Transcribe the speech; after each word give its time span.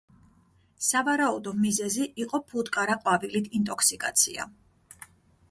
სავარაუდო 0.85 1.53
მიზეზი 1.65 2.07
იყო 2.23 2.41
ფუტკარა 2.55 2.97
ყვავილით 3.05 3.53
ინტოქსიკაცია. 3.61 4.49